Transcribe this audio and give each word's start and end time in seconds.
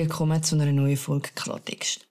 willkommen 0.00 0.42
zu 0.42 0.54
einer 0.54 0.72
neuen 0.72 0.96
Folge 0.96 1.28
Klartext. 1.34 2.08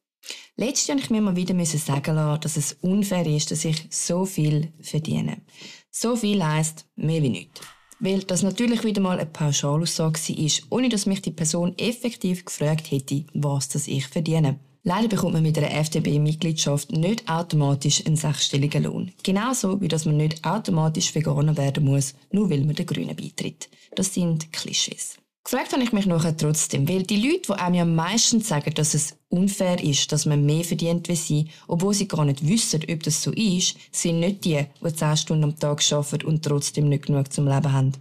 Letztes 0.58 0.86
Jahr 0.86 1.00
ich 1.00 1.10
mir 1.10 1.22
mal 1.22 1.36
wieder 1.36 1.56
sagen 1.66 2.16
lassen, 2.16 2.42
dass 2.42 2.56
es 2.56 2.74
unfair 2.82 3.26
ist, 3.26 3.50
dass 3.50 3.66
ich 3.66 3.88
so 3.90 4.26
viel 4.26 4.72
verdiene. 4.80 5.42
So 5.90 6.16
viel 6.16 6.46
heisst 6.46 6.86
mehr 6.96 7.24
wie 7.24 7.30
nichts. 7.30 7.62
Weil 8.00 8.20
das 8.20 8.44
natürlich 8.44 8.84
wieder 8.84 9.02
mal 9.02 9.18
eine 9.18 9.26
Pauschalaussage 9.26 10.20
war, 10.20 10.52
ohne 10.70 10.90
dass 10.90 11.08
mich 11.08 11.24
die 11.24 11.32
Person 11.32 11.76
effektiv 11.80 12.46
gefragt 12.46 12.92
hätte, 12.92 13.26
was 13.34 13.70
das 13.70 13.88
ich 13.88 14.06
verdiene. 14.06 14.60
Leider 14.84 15.08
bekommt 15.08 15.34
man 15.34 15.42
mit 15.42 15.58
einer 15.58 15.74
FDP-Mitgliedschaft 15.74 16.92
nicht 16.92 17.28
automatisch 17.28 18.06
einen 18.06 18.18
sechsstelligen 18.18 18.84
Lohn. 18.84 19.12
Genauso 19.24 19.82
wie 19.82 19.88
dass 19.88 20.06
man 20.06 20.18
nicht 20.18 20.46
automatisch 20.46 21.16
Veganer 21.16 21.58
werden 21.58 21.86
muss, 21.86 22.14
nur 22.32 22.52
weil 22.52 22.64
man 22.66 22.76
den 22.76 22.86
Grünen 22.86 23.16
beitritt. 23.16 23.68
Das 23.96 24.14
sind 24.14 24.54
Klischees. 24.54 25.18
Gefragt 25.50 25.74
habe 25.74 25.82
ich 25.82 25.94
mich 25.94 26.06
nachher 26.06 26.38
trotzdem, 26.38 26.88
weil 26.88 27.02
die 27.02 27.28
Leute, 27.28 27.54
die 27.54 27.60
einem 27.60 27.74
ja 27.74 27.84
meistens 27.84 28.50
sagen, 28.50 28.72
dass 28.76 28.94
es 28.94 29.18
unfair 29.30 29.84
ist, 29.84 30.12
dass 30.12 30.28
man 30.28 30.46
mehr 30.46 30.64
verdient 30.64 31.10
wie 31.10 31.16
sie, 31.16 31.48
obwohl 31.68 31.96
sie 31.96 32.08
gar 32.08 32.24
nicht 32.24 32.48
wissen, 32.48 32.84
ob 32.88 33.02
das 33.02 33.24
so 33.24 33.32
ist, 33.32 33.76
sind 33.92 34.20
nicht 34.20 34.46
die, 34.46 34.64
die 34.80 34.94
10 34.94 35.18
Stunden 35.18 35.46
am 35.46 35.58
Tag 35.58 35.82
arbeiten 35.92 36.28
und 36.28 36.46
trotzdem 36.46 36.88
nicht 36.88 37.08
genug 37.08 37.34
zum 37.34 37.48
Leben 37.48 37.74
haben. 37.74 37.94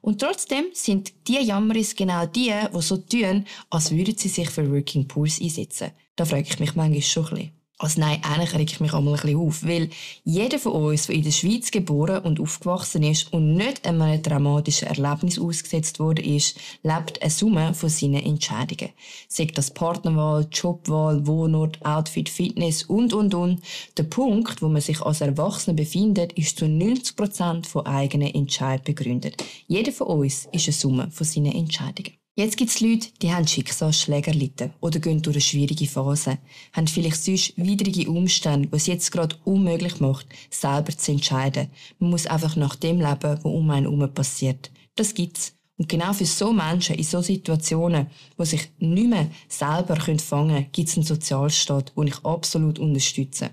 Und 0.00 0.20
trotzdem 0.20 0.66
sind 0.74 1.12
die 1.26 1.44
Jammeris 1.44 1.96
genau 1.96 2.24
die, 2.26 2.52
die 2.72 2.82
so 2.82 2.98
tun, 2.98 3.46
als 3.68 3.90
würden 3.90 4.16
sie 4.16 4.28
sich 4.28 4.50
für 4.50 4.70
Working 4.70 5.08
Pools 5.08 5.40
einsetzen. 5.40 5.90
Da 6.14 6.24
frage 6.24 6.46
ich 6.48 6.60
mich 6.60 6.76
manchmal 6.76 7.02
schon 7.02 7.24
ein 7.24 7.30
bisschen. 7.30 7.61
Also 7.82 8.00
nein, 8.00 8.20
eigentlich 8.22 8.54
reg 8.54 8.72
ich 8.72 8.78
mich 8.78 8.94
einmal 8.94 9.14
ein 9.14 9.20
bisschen 9.20 9.40
auf, 9.40 9.64
weil 9.64 9.90
jeder 10.22 10.60
von 10.60 10.70
uns, 10.70 11.08
der 11.08 11.16
in 11.16 11.24
der 11.24 11.32
Schweiz 11.32 11.72
geboren 11.72 12.22
und 12.22 12.38
aufgewachsen 12.38 13.02
ist 13.02 13.32
und 13.32 13.56
nicht 13.56 13.84
einem 13.84 14.22
dramatischen 14.22 14.86
Erlebnis 14.86 15.36
ausgesetzt 15.40 15.98
wurde, 15.98 16.22
ist, 16.22 16.56
lebt 16.84 17.20
eine 17.20 17.30
Summe 17.30 17.74
von 17.74 17.88
seinen 17.88 18.24
Entscheidungen. 18.24 18.92
Sei 19.26 19.46
das 19.46 19.72
Partnerwahl, 19.72 20.46
Jobwahl, 20.52 21.26
Wohnort, 21.26 21.84
Outfit, 21.84 22.28
Fitness 22.28 22.84
und, 22.84 23.12
und, 23.12 23.34
und. 23.34 23.60
Der 23.96 24.04
Punkt, 24.04 24.62
wo 24.62 24.68
man 24.68 24.80
sich 24.80 25.00
als 25.02 25.20
Erwachsener 25.20 25.74
befindet, 25.74 26.34
ist 26.34 26.60
zu 26.60 26.68
90 26.68 27.16
Prozent 27.16 27.66
von 27.66 27.84
eigenen 27.84 28.32
Entscheidungen 28.32 28.84
begründet. 28.84 29.42
Jeder 29.66 29.90
von 29.90 30.06
uns 30.06 30.46
ist 30.52 30.68
eine 30.68 30.72
Summe 30.72 31.10
von 31.10 31.26
seinen 31.26 31.50
Entscheidungen. 31.50 32.21
Jetzt 32.34 32.56
gibt 32.56 32.70
es 32.70 32.80
Leute, 32.80 33.08
die 33.20 33.30
haben 33.30 33.46
Schicksalsschläge 33.46 34.30
erlitten 34.30 34.72
oder 34.80 35.00
gehen 35.00 35.20
durch 35.20 35.36
eine 35.36 35.42
schwierige 35.42 35.86
Phase, 35.86 36.38
haben 36.72 36.88
vielleicht 36.88 37.22
sonst 37.22 37.52
widrige 37.58 38.10
Umstände, 38.10 38.72
was 38.72 38.86
jetzt 38.86 39.12
gerade 39.12 39.36
unmöglich 39.44 40.00
macht, 40.00 40.26
selber 40.48 40.96
zu 40.96 41.12
entscheiden. 41.12 41.68
Man 41.98 42.08
muss 42.08 42.26
einfach 42.26 42.56
nach 42.56 42.74
dem 42.76 43.00
leben, 43.00 43.22
was 43.22 43.44
um 43.44 43.68
einen 43.68 43.84
herum 43.84 44.14
passiert. 44.14 44.70
Das 44.96 45.12
gibt's. 45.12 45.54
Und 45.76 45.90
genau 45.90 46.14
für 46.14 46.24
so 46.24 46.54
Menschen 46.54 46.96
in 46.96 47.04
so 47.04 47.20
Situationen, 47.20 48.06
wo 48.38 48.44
sich 48.44 48.70
nicht 48.78 49.10
mehr 49.10 49.30
selber 49.48 49.96
fangen 49.96 50.18
können, 50.28 50.66
gibt 50.72 50.88
es 50.88 50.96
einen 50.96 51.04
Sozialstaat, 51.04 51.92
den 51.94 52.06
ich 52.06 52.24
absolut 52.24 52.78
unterstütze. 52.78 53.50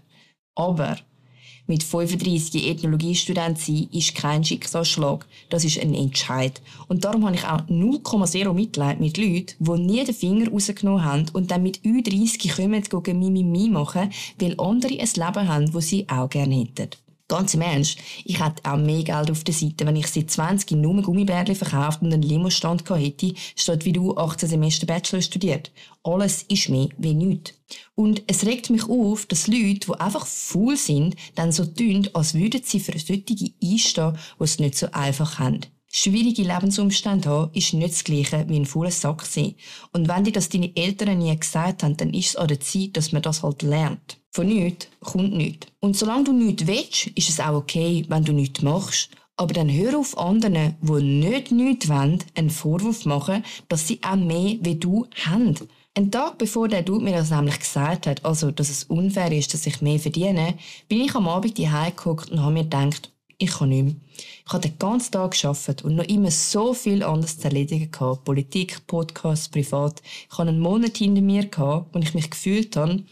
Aber 0.55 0.97
mit 1.69 1.83
35 1.83 2.67
Ethnologiestudent 2.67 3.59
sein 3.59 3.87
ist 3.91 4.15
kein 4.15 4.43
Schicksalsschlag. 4.43 5.25
Das 5.49 5.63
ist 5.63 5.79
ein 5.79 5.93
Entscheid. 5.93 6.61
Und 6.87 7.05
darum 7.05 7.25
habe 7.25 7.35
ich 7.35 7.45
auch 7.45 7.61
0,0 7.67 8.53
Mitleid 8.53 8.99
mit 8.99 9.17
Leuten, 9.17 9.53
die 9.59 9.81
nie 9.81 10.03
den 10.03 10.15
Finger 10.15 10.49
rausgenommen 10.49 11.05
haben 11.05 11.25
und 11.31 11.51
dann 11.51 11.63
mit 11.63 11.79
Ü30 11.81 12.55
kommen, 12.55 13.03
gehen 13.03 13.19
Mimimi 13.19 13.69
machen, 13.69 14.09
weil 14.39 14.59
andere 14.59 14.93
ein 14.93 15.09
Leben 15.15 15.47
haben, 15.47 15.71
das 15.71 15.87
sie 15.87 16.09
auch 16.09 16.29
gerne 16.29 16.55
hätten. 16.55 16.89
Ganz 17.29 17.53
im 17.53 17.61
Ernst, 17.61 17.99
ich 18.25 18.43
hätte 18.43 18.63
auch 18.63 18.75
mehr 18.75 19.03
Geld 19.03 19.29
auf 19.29 19.43
der 19.43 19.53
Seite, 19.53 19.85
wenn 19.85 19.95
ich 19.95 20.07
seit 20.07 20.31
20 20.31 20.71
nur 20.71 20.99
Gummibärchen 21.03 21.55
verkauft 21.55 22.01
und 22.01 22.11
einen 22.11 22.23
Limostand 22.23 22.89
hätte, 22.89 23.35
statt 23.55 23.85
wie 23.85 23.93
du 23.93 24.17
18 24.17 24.49
Semester 24.49 24.87
Bachelor 24.87 25.21
studiert. 25.21 25.71
Alles 26.01 26.41
ist 26.49 26.69
mehr 26.69 26.89
wie 26.97 27.13
nichts. 27.13 27.53
Und 27.93 28.23
es 28.25 28.47
regt 28.47 28.71
mich 28.71 28.89
auf, 28.89 29.27
dass 29.27 29.45
Leute, 29.45 29.91
die 29.91 29.99
einfach 29.99 30.25
faul 30.25 30.75
sind, 30.75 31.15
dann 31.35 31.51
so 31.51 31.65
tun, 31.65 32.09
als 32.13 32.33
würden 32.33 32.61
sie 32.63 32.79
für 32.79 32.97
solche 32.97 33.51
einstehen, 33.63 34.17
die 34.39 34.43
es 34.43 34.57
nicht 34.57 34.75
so 34.75 34.87
einfach 34.91 35.37
haben. 35.37 35.61
Schwierige 35.91 36.41
Lebensumstände 36.41 37.29
haben, 37.29 37.53
ist 37.53 37.73
nicht 37.73 37.93
das 37.93 38.03
Gleiche 38.03 38.45
wie 38.47 38.59
ein 38.59 38.65
fauler 38.65 38.89
Sack 38.89 39.23
sein. 39.23 39.53
Und 39.91 40.07
wenn 40.07 40.23
dir 40.23 40.31
das 40.31 40.49
deine 40.49 40.75
Eltern 40.75 41.19
nie 41.19 41.37
gesagt 41.37 41.83
haben, 41.83 41.95
dann 41.95 42.11
ist 42.11 42.29
es 42.29 42.35
an 42.37 42.47
der 42.47 42.59
Zeit, 42.59 42.97
dass 42.97 43.11
man 43.11 43.21
das 43.21 43.43
halt 43.43 43.61
lernt. 43.61 44.18
Von 44.31 44.47
nichts 44.47 44.87
kommt 44.99 45.33
nichts. 45.33 45.67
Und 45.79 45.97
solange 45.97 46.25
du 46.25 46.33
nichts 46.33 46.67
willst, 46.67 47.07
ist 47.07 47.29
es 47.29 47.39
auch 47.39 47.55
okay, 47.55 48.05
wenn 48.09 48.23
du 48.23 48.31
nichts 48.31 48.61
machst. 48.61 49.09
Aber 49.37 49.53
dann 49.53 49.71
hör 49.71 49.97
auf 49.97 50.17
anderen, 50.17 50.75
die 50.81 51.01
nicht 51.01 51.51
nichts 51.51 51.89
wollen, 51.89 52.23
einen 52.35 52.49
Vorwurf 52.49 53.05
machen, 53.05 53.43
dass 53.69 53.87
sie 53.87 53.99
auch 54.03 54.17
mehr 54.17 54.57
wie 54.61 54.75
du 54.75 55.07
haben. 55.25 55.55
Ein 55.95 56.11
Tag 56.11 56.37
bevor 56.37 56.67
der 56.67 56.83
Dude 56.83 57.03
mir 57.03 57.17
das 57.17 57.31
nämlich 57.31 57.59
gesagt 57.59 58.05
hat, 58.05 58.23
also 58.23 58.51
dass 58.51 58.69
es 58.69 58.83
unfair 58.83 59.31
ist, 59.31 59.53
dass 59.53 59.65
ich 59.65 59.81
mehr 59.81 59.99
verdiene, 59.99 60.55
bin 60.87 61.01
ich 61.01 61.15
am 61.15 61.27
Abend 61.27 61.57
hierher 61.57 61.91
geguckt 61.91 62.31
und 62.31 62.41
habe 62.41 62.53
mir 62.53 62.63
gedacht, 62.63 63.11
ich 63.37 63.51
kann 63.51 63.69
nicht 63.69 63.83
mehr. 63.83 63.95
Ich 64.45 64.53
habe 64.53 64.67
den 64.67 64.77
ganzen 64.77 65.13
Tag 65.13 65.31
gearbeitet 65.31 65.83
und 65.83 65.95
noch 65.95 66.03
immer 66.03 66.29
so 66.29 66.73
viel 66.73 67.03
anderes 67.03 67.39
zu 67.39 67.45
erledigen 67.45 67.89
gehabt. 67.89 68.25
Politik, 68.25 68.85
Podcasts, 68.85 69.47
privat. 69.47 70.01
Ich 70.29 70.37
habe 70.37 70.49
einen 70.49 70.59
Monat 70.59 70.97
hinter 70.97 71.21
mir 71.21 71.45
gehabt, 71.45 71.95
wo 71.95 71.99
ich 71.99 72.13
mich 72.13 72.29
gefühlt 72.29 72.75
habe, 72.75 73.03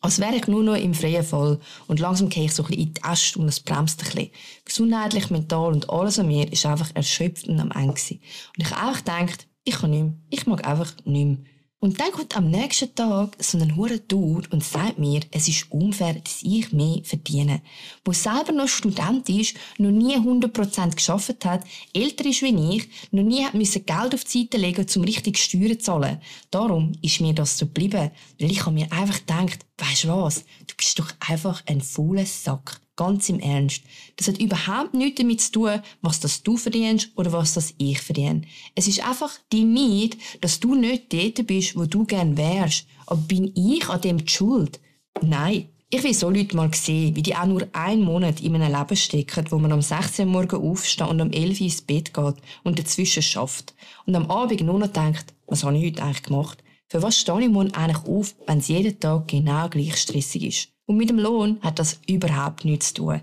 als 0.00 0.18
wäre 0.18 0.36
ich 0.36 0.46
nur 0.46 0.62
noch 0.62 0.76
im 0.76 0.94
freien 0.94 1.24
Fall. 1.24 1.58
Und 1.86 2.00
langsam 2.00 2.28
gehe 2.28 2.44
ich 2.44 2.54
so 2.54 2.62
ein 2.62 2.68
bisschen 2.68 2.82
in 2.82 2.94
die 2.94 3.00
Äste 3.04 3.38
und 3.38 3.48
es 3.48 3.60
bremst 3.60 4.00
ein 4.00 4.06
bisschen. 4.06 4.30
Gesundheitlich, 4.64 5.30
mental 5.30 5.72
und 5.72 5.90
alles 5.90 6.18
an 6.18 6.28
mir 6.28 6.50
ist 6.50 6.66
einfach 6.66 6.90
erschöpft 6.94 7.48
und 7.48 7.60
am 7.60 7.70
Ende 7.70 7.90
Und 7.90 8.20
ich 8.56 8.70
habe 8.70 8.90
auch 8.90 8.96
gedacht, 8.96 9.46
ich 9.64 9.74
kann 9.74 9.90
nicht 9.90 10.02
mehr. 10.02 10.14
Ich 10.30 10.46
mag 10.46 10.66
einfach 10.66 10.92
nicht 11.04 11.26
mehr. 11.26 11.38
Und 11.82 11.98
dann 11.98 12.12
kommt 12.12 12.36
am 12.36 12.50
nächsten 12.50 12.94
Tag 12.94 13.36
so 13.38 13.56
ein 13.56 13.74
hure 13.74 14.06
Tour 14.06 14.42
und 14.50 14.62
sagt 14.62 14.98
mir, 14.98 15.20
es 15.30 15.48
ist 15.48 15.72
unfair, 15.72 16.12
dass 16.12 16.42
ich 16.42 16.72
mehr 16.72 17.00
verdiene. 17.04 17.62
Wo 18.04 18.12
selber 18.12 18.52
noch 18.52 18.68
Student 18.68 19.30
ist, 19.30 19.56
noch 19.78 19.90
nie 19.90 20.14
100% 20.14 20.94
geschafft 20.94 21.42
hat, 21.46 21.64
älter 21.94 22.26
ist 22.26 22.42
wie 22.42 22.76
ich, 22.76 22.88
noch 23.12 23.22
nie 23.22 23.46
hat 23.46 23.54
müssen 23.54 23.86
Geld 23.86 24.14
auf 24.14 24.24
die 24.24 24.42
Seite 24.42 24.58
legen, 24.58 24.86
um 24.94 25.04
richtig 25.04 25.38
Steuern 25.38 25.78
zu 25.78 25.78
zahlen. 25.78 26.20
Darum 26.50 26.92
ist 27.00 27.22
mir 27.22 27.32
das 27.32 27.56
so 27.56 27.64
geblieben, 27.64 28.10
weil 28.38 28.50
ich 28.50 28.60
habe 28.60 28.74
mir 28.74 28.92
einfach 28.92 29.20
gedacht, 29.20 29.64
weisst 29.78 30.06
was, 30.06 30.44
du 30.66 30.74
bist 30.76 30.98
doch 30.98 31.10
einfach 31.26 31.62
ein 31.64 31.80
fauler 31.80 32.26
Sack. 32.26 32.78
Ganz 33.00 33.30
im 33.30 33.40
Ernst. 33.40 33.82
Das 34.16 34.28
hat 34.28 34.42
überhaupt 34.42 34.92
nichts 34.92 35.18
damit 35.18 35.40
zu 35.40 35.52
tun, 35.52 35.80
was 36.02 36.20
das 36.20 36.42
du 36.42 36.58
verdienst 36.58 37.10
oder 37.16 37.32
was 37.32 37.54
das 37.54 37.72
ich 37.78 37.98
verdiene. 37.98 38.42
Es 38.74 38.88
ist 38.88 39.02
einfach 39.02 39.30
die 39.52 39.64
Nicht, 39.64 40.18
dass 40.42 40.60
du 40.60 40.74
nicht 40.74 41.10
dort 41.10 41.46
bist, 41.46 41.76
wo 41.76 41.86
du 41.86 42.04
gern 42.04 42.36
wärst. 42.36 42.86
Aber 43.06 43.18
bin 43.22 43.52
ich 43.54 43.88
an 43.88 44.02
dem 44.02 44.18
die 44.18 44.28
schuld? 44.28 44.80
Nein. 45.22 45.70
Ich 45.88 46.04
will 46.04 46.12
so 46.12 46.28
Leute 46.28 46.54
mal 46.54 46.70
sehen, 46.74 47.16
wie 47.16 47.22
die 47.22 47.34
auch 47.34 47.46
nur 47.46 47.66
einen 47.72 48.02
Monat 48.02 48.42
in 48.42 48.54
einem 48.54 48.70
Leben 48.70 48.96
stecken, 48.96 49.46
wo 49.48 49.58
man 49.58 49.72
am 49.72 49.80
16 49.80 50.26
Uhr 50.26 50.32
morgen 50.32 50.70
aufsteht 50.70 51.08
und 51.08 51.22
am 51.22 51.32
11 51.32 51.58
Uhr 51.58 51.66
ins 51.68 51.80
Bett 51.80 52.12
geht 52.12 52.34
und 52.64 52.78
dazwischen 52.78 53.22
schafft. 53.22 53.74
Und 54.04 54.14
am 54.14 54.30
Abend 54.30 54.60
nur 54.60 54.78
noch 54.78 54.92
denkt, 54.92 55.32
was 55.46 55.64
habe 55.64 55.78
ich 55.78 55.86
heute 55.86 56.02
eigentlich 56.02 56.24
gemacht? 56.24 56.62
Für 56.86 57.02
was 57.02 57.18
stehe 57.18 57.40
ich 57.40 57.48
morgen 57.48 57.72
eigentlich 57.72 58.04
auf, 58.04 58.34
wenn 58.46 58.58
es 58.58 58.68
jeden 58.68 59.00
Tag 59.00 59.28
genau 59.28 59.70
gleich 59.70 59.96
stressig 59.96 60.42
ist? 60.42 60.68
Und 60.90 60.96
mit 60.96 61.08
dem 61.08 61.20
Lohn 61.20 61.60
hat 61.62 61.78
das 61.78 62.00
überhaupt 62.08 62.64
nichts 62.64 62.88
zu 62.88 62.94
tun. 62.94 63.20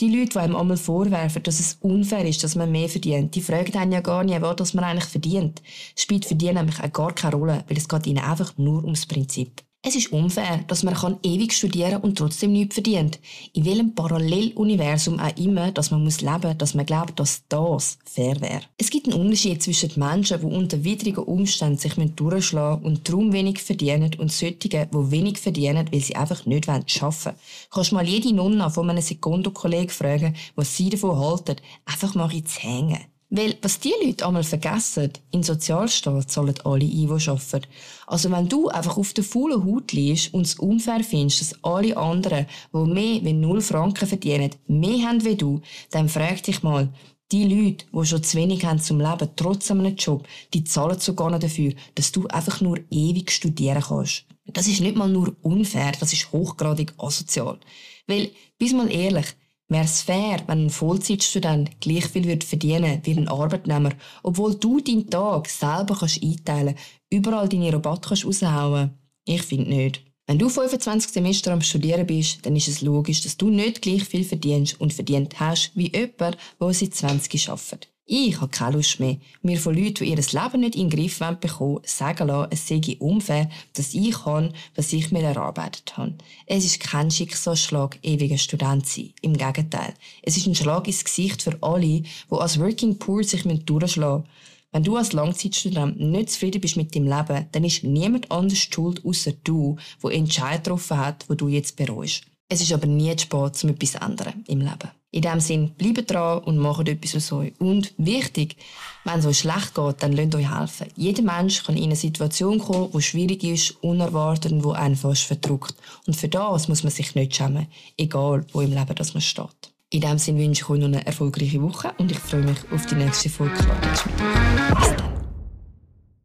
Die 0.00 0.08
Leute, 0.08 0.30
die 0.30 0.38
einem 0.40 0.56
einmal 0.56 0.76
vorwerfen, 0.76 1.44
dass 1.44 1.60
es 1.60 1.78
unfair 1.80 2.24
ist, 2.24 2.42
dass 2.42 2.56
man 2.56 2.72
mehr 2.72 2.88
verdient, 2.88 3.36
die 3.36 3.40
fragen 3.40 3.76
einen 3.76 3.92
ja 3.92 4.00
gar 4.00 4.24
nicht, 4.24 4.42
was 4.42 4.74
man 4.74 4.82
eigentlich 4.82 5.04
verdient. 5.04 5.62
Es 5.94 6.02
spielt 6.02 6.24
für 6.24 6.34
die 6.34 6.52
nämlich 6.52 6.76
gar 6.92 7.12
keine 7.12 7.36
Rolle, 7.36 7.64
weil 7.68 7.76
es 7.76 7.88
geht 7.88 8.08
ihnen 8.08 8.18
einfach 8.18 8.58
nur 8.58 8.82
ums 8.82 9.06
Prinzip. 9.06 9.62
Es 9.86 9.94
ist 9.94 10.12
unfair, 10.12 10.64
dass 10.66 10.82
man 10.82 10.94
kann 10.94 11.18
ewig 11.22 11.52
studieren 11.52 12.00
und 12.00 12.16
trotzdem 12.16 12.54
nichts 12.54 12.76
verdient. 12.76 13.20
In 13.52 13.66
welchem 13.66 13.94
Paralleluniversum 13.94 15.20
auch 15.20 15.36
immer, 15.36 15.72
dass 15.72 15.90
man 15.90 16.02
muss 16.02 16.22
leben, 16.22 16.56
dass 16.56 16.72
man 16.72 16.86
glaubt, 16.86 17.20
dass 17.20 17.42
das 17.50 17.98
fair 18.06 18.40
wäre. 18.40 18.62
Es 18.78 18.88
gibt 18.88 19.06
einen 19.06 19.20
Unterschied 19.20 19.62
zwischen 19.62 19.90
Menschen, 19.96 20.40
die 20.40 20.46
unter 20.46 20.82
widrigen 20.82 21.24
Umständen 21.24 21.76
sich 21.76 21.96
durchschlagen 22.16 22.82
und 22.82 23.06
darum 23.06 23.34
wenig 23.34 23.60
verdienen 23.60 24.10
und 24.16 24.32
solchen, 24.32 24.58
die 24.60 24.72
wenig 24.72 25.36
verdienen, 25.36 25.86
weil 25.92 26.00
sie 26.00 26.16
einfach 26.16 26.46
nicht 26.46 26.66
arbeiten 26.66 27.02
wollen. 27.02 27.36
Kannst 27.70 27.92
mal 27.92 28.08
jede 28.08 28.34
Nonna 28.34 28.70
von 28.70 28.88
einem 28.88 29.02
Sekundokollegen 29.02 29.90
fragen, 29.90 30.34
was 30.56 30.74
sie 30.74 30.88
davon 30.88 31.18
halten, 31.18 31.56
einfach 31.84 32.14
mal 32.14 32.32
ins 32.32 32.62
Hängen. 32.62 33.13
Weil, 33.30 33.56
was 33.62 33.80
die 33.80 33.92
Leute 34.02 34.26
einmal 34.26 34.44
vergessen, 34.44 35.10
in 35.30 35.42
Sozialstaat 35.42 36.30
zahlen 36.30 36.54
alle 36.64 36.84
ein, 36.84 36.90
die 36.90 37.08
arbeiten. 37.08 37.66
Also 38.06 38.30
wenn 38.30 38.48
du 38.48 38.68
einfach 38.68 38.96
auf 38.96 39.12
der 39.12 39.24
faulen 39.24 39.64
Haut 39.64 39.92
liegst 39.92 40.32
und 40.34 40.42
es 40.42 40.54
unfair 40.56 41.02
findest, 41.02 41.40
dass 41.40 41.64
alle 41.64 41.96
anderen, 41.96 42.46
die 42.72 42.78
mehr 42.78 43.24
wie 43.24 43.32
null 43.32 43.60
Franken 43.60 44.06
verdienen, 44.06 44.50
mehr 44.66 45.08
haben 45.08 45.24
wie 45.24 45.36
du, 45.36 45.60
dann 45.90 46.08
frag 46.08 46.42
dich 46.42 46.62
mal, 46.62 46.92
die 47.32 47.44
Leute, 47.44 47.86
die 47.92 48.06
schon 48.06 48.22
zu 48.22 48.36
wenig 48.36 48.64
haben 48.64 48.78
zum 48.78 49.00
Leben, 49.00 49.28
trotz 49.34 49.70
einem 49.70 49.96
Job, 49.96 50.26
die 50.52 50.62
zahlen 50.62 51.00
sogar 51.00 51.30
noch 51.30 51.40
dafür, 51.40 51.72
dass 51.94 52.12
du 52.12 52.26
einfach 52.28 52.60
nur 52.60 52.78
ewig 52.90 53.30
studieren 53.30 53.82
kannst. 53.82 54.26
Das 54.46 54.68
ist 54.68 54.80
nicht 54.80 54.96
mal 54.96 55.08
nur 55.08 55.34
unfair, 55.42 55.92
das 55.98 56.12
ist 56.12 56.30
hochgradig 56.30 56.92
asozial. 56.98 57.58
Weil, 58.06 58.30
bis 58.58 58.72
mal 58.72 58.92
ehrlich, 58.92 59.26
Wäre 59.68 59.84
es 59.84 60.02
fair, 60.02 60.42
wenn 60.46 60.66
ein 60.66 60.70
Vollzeitstudent 60.70 61.80
gleich 61.80 62.06
viel 62.06 62.24
würde 62.24 62.46
verdienen 62.46 63.00
wie 63.04 63.16
ein 63.16 63.28
Arbeitnehmer, 63.28 63.92
obwohl 64.22 64.54
du 64.56 64.80
deinen 64.80 65.08
Tag 65.08 65.48
selber 65.48 65.96
kannst 65.98 66.22
einteilen 66.22 66.74
überall 67.10 67.48
deine 67.48 67.72
Rabatte 67.72 68.08
kannst 68.08 68.26
raushauen? 68.26 68.90
Ich 69.24 69.42
finde 69.42 69.70
nicht. 69.70 70.04
Wenn 70.26 70.38
du 70.38 70.48
25 70.48 71.10
Semester 71.10 71.52
am 71.52 71.60
Studieren 71.62 72.06
bist, 72.06 72.44
dann 72.44 72.56
ist 72.56 72.68
es 72.68 72.82
logisch, 72.82 73.22
dass 73.22 73.36
du 73.36 73.48
nicht 73.48 73.82
gleich 73.82 74.04
viel 74.04 74.24
verdienst 74.24 74.80
und 74.80 74.92
verdient 74.92 75.38
hast 75.40 75.72
wie 75.74 75.92
jemand, 75.92 76.38
der 76.60 76.72
seit 76.74 76.94
20 76.94 77.50
arbeitet. 77.50 77.93
Ich 78.06 78.38
habe 78.38 78.50
keine 78.50 78.76
Lust 78.76 79.00
mehr, 79.00 79.16
mir 79.40 79.58
von 79.58 79.74
Leuten, 79.74 80.04
die 80.04 80.10
ihr 80.10 80.16
Leben 80.16 80.60
nicht 80.60 80.76
in 80.76 80.90
den 80.90 80.90
Griff 80.90 81.20
bekommen 81.40 81.80
sagen 81.86 82.28
lassen, 82.28 82.50
es 82.52 82.68
sei 82.68 82.96
unfair, 82.98 83.48
dass 83.72 83.94
ich 83.94 84.12
kann, 84.12 84.52
was 84.74 84.92
ich 84.92 85.10
mir 85.10 85.22
erarbeitet 85.22 85.96
habe. 85.96 86.18
Es 86.44 86.66
ist 86.66 86.80
kein 86.80 87.10
Schicksalsschlag, 87.10 87.98
ewiger 88.02 88.36
Student 88.36 88.86
zu 88.86 89.00
sein. 89.00 89.14
Im 89.22 89.34
Gegenteil. 89.34 89.94
Es 90.20 90.36
ist 90.36 90.46
ein 90.46 90.54
Schlag 90.54 90.86
ins 90.86 91.02
Gesicht 91.02 91.40
für 91.40 91.56
alle, 91.62 92.02
die 92.02 92.04
als 92.28 92.60
Working 92.60 92.98
Poor 92.98 93.24
sich 93.24 93.42
durchschlagen 93.42 94.24
müssen. 94.24 94.32
Wenn 94.70 94.82
du 94.82 94.96
als 94.96 95.12
Langzeitstudent 95.12 95.98
nicht 95.98 96.30
zufrieden 96.30 96.60
bist 96.60 96.76
mit 96.76 96.94
deinem 96.94 97.06
Leben, 97.06 97.46
dann 97.52 97.64
ist 97.64 97.84
niemand 97.84 98.30
anders 98.30 98.58
schuld, 98.58 99.02
außer 99.04 99.32
du, 99.44 99.76
wo 100.00 100.10
Entscheid 100.10 100.62
getroffen 100.62 100.98
hat, 100.98 101.24
wo 101.28 101.34
du 101.34 101.48
jetzt 101.48 101.76
bereust. 101.76 102.24
Es 102.50 102.60
ist 102.60 102.72
aber 102.72 102.86
nie 102.86 103.16
zu 103.16 103.24
spät, 103.24 103.64
um 103.64 103.70
etwas 103.70 103.92
zu 103.92 104.00
ändern 104.00 104.44
im 104.46 104.60
Leben. 104.60 104.90
In 105.14 105.22
diesem 105.22 105.38
Sinn, 105.38 105.70
bleibt 105.78 106.10
dran 106.10 106.38
und 106.38 106.58
macht 106.58 106.88
etwas 106.88 107.14
aus 107.14 107.30
euch. 107.30 107.52
Und 107.60 107.94
wichtig, 107.98 108.56
wenn 109.04 109.20
es 109.20 109.26
euch 109.26 109.38
schlecht 109.38 109.72
geht, 109.72 110.02
dann 110.02 110.12
lasst 110.12 110.34
euch 110.34 110.52
helfen. 110.52 110.88
Jeder 110.96 111.22
Mensch 111.22 111.62
kann 111.62 111.76
in 111.76 111.84
eine 111.84 111.94
Situation 111.94 112.58
kommen, 112.58 112.90
die 112.92 113.00
schwierig 113.00 113.44
ist, 113.44 113.76
unerwartet 113.80 114.50
und 114.50 114.64
die 114.64 114.70
einen 114.74 114.96
fast 114.96 115.22
verdrückt. 115.22 115.76
Und 116.08 116.16
für 116.16 116.26
das 116.26 116.66
muss 116.66 116.82
man 116.82 116.90
sich 116.90 117.14
nicht 117.14 117.36
schämen, 117.36 117.68
egal 117.96 118.44
wo 118.52 118.60
im 118.60 118.72
Leben 118.72 118.94
das 118.96 119.14
man 119.14 119.20
steht. 119.20 119.72
In 119.90 120.00
diesem 120.00 120.18
Sinne 120.18 120.40
wünsche 120.40 120.62
ich 120.62 120.68
euch 120.68 120.80
noch 120.80 120.88
eine 120.88 121.06
erfolgreiche 121.06 121.62
Woche 121.62 121.94
und 121.98 122.10
ich 122.10 122.18
freue 122.18 122.42
mich 122.42 122.58
auf 122.72 122.84
die 122.86 122.96
nächste 122.96 123.28
Folge 123.28 123.54
mit 123.54 123.68
euch. 123.70 125.13